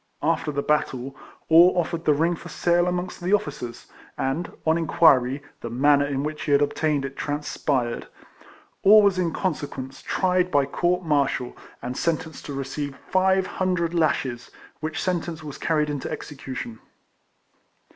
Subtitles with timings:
[0.23, 1.15] After the battle,
[1.47, 3.85] Orr offered the ring for sale amongst the officers,
[4.17, 8.07] and, on inquiry, the manner in which he had obtained it transpired.
[8.81, 14.49] Orr was in consequence tried by court martial, and sentenced to receive five hundred lashes,
[14.79, 16.79] which sentence was carried into execution.